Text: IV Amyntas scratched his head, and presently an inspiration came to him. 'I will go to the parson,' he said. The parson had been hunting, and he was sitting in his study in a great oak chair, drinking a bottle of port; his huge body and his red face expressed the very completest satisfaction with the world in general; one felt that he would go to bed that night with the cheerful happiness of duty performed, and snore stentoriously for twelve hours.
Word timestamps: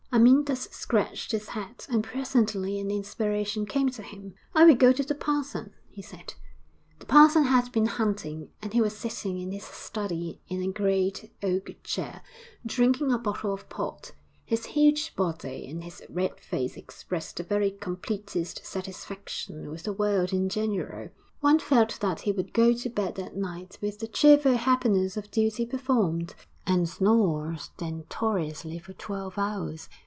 IV 0.13 0.17
Amyntas 0.19 0.69
scratched 0.71 1.31
his 1.31 1.47
head, 1.47 1.85
and 1.87 2.03
presently 2.03 2.77
an 2.81 2.91
inspiration 2.91 3.65
came 3.65 3.89
to 3.91 4.03
him. 4.03 4.33
'I 4.53 4.65
will 4.65 4.75
go 4.75 4.91
to 4.91 5.03
the 5.03 5.15
parson,' 5.15 5.71
he 5.89 6.01
said. 6.01 6.33
The 6.99 7.05
parson 7.05 7.45
had 7.45 7.71
been 7.71 7.85
hunting, 7.85 8.49
and 8.61 8.73
he 8.73 8.81
was 8.81 8.93
sitting 8.93 9.39
in 9.39 9.53
his 9.53 9.63
study 9.63 10.41
in 10.49 10.61
a 10.61 10.67
great 10.69 11.31
oak 11.41 11.71
chair, 11.85 12.23
drinking 12.65 13.09
a 13.09 13.17
bottle 13.17 13.53
of 13.53 13.69
port; 13.69 14.11
his 14.43 14.65
huge 14.65 15.15
body 15.15 15.65
and 15.65 15.81
his 15.81 16.03
red 16.09 16.37
face 16.41 16.75
expressed 16.75 17.37
the 17.37 17.43
very 17.43 17.71
completest 17.71 18.65
satisfaction 18.65 19.69
with 19.71 19.83
the 19.83 19.93
world 19.93 20.33
in 20.33 20.49
general; 20.49 21.07
one 21.39 21.57
felt 21.57 22.01
that 22.01 22.19
he 22.19 22.33
would 22.33 22.51
go 22.51 22.73
to 22.73 22.89
bed 22.89 23.15
that 23.15 23.37
night 23.37 23.77
with 23.81 23.99
the 23.99 24.07
cheerful 24.09 24.57
happiness 24.57 25.15
of 25.15 25.31
duty 25.31 25.65
performed, 25.65 26.35
and 26.67 26.89
snore 26.89 27.55
stentoriously 27.57 28.77
for 28.77 28.91
twelve 28.93 29.37
hours. 29.37 29.87